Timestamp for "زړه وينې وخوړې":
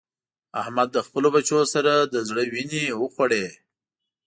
2.29-3.45